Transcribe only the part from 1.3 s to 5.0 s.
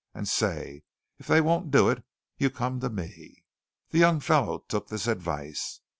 won't do it, you come to me." The young fellow took